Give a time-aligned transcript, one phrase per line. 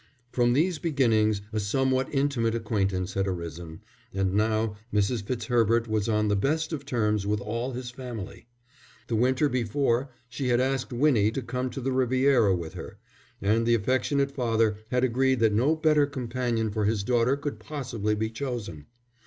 [0.31, 3.81] From these beginnings a somewhat intimate acquaintance had arisen,
[4.11, 5.21] and now Mrs.
[5.21, 8.47] Fitzherbert was on the best of terms with all his family.
[9.09, 12.97] The winter before she had asked Winnie to come to the Riviera with her,
[13.43, 18.15] and the affectionate father had agreed that no better companion for his daughter could possibly
[18.15, 18.87] be chosen.